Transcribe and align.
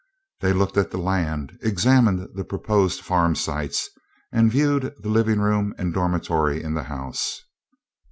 They 0.39 0.51
looked 0.51 0.77
at 0.77 0.89
the 0.89 0.97
land, 0.97 1.59
examined 1.61 2.29
the 2.33 2.43
proposed 2.43 3.01
farm 3.01 3.35
sites, 3.35 3.87
and 4.31 4.49
viewed 4.51 4.95
the 4.99 5.09
living 5.09 5.39
room 5.39 5.75
and 5.77 5.93
dormitory 5.93 6.63
in 6.63 6.73
the 6.73 6.85
house. 6.85 7.41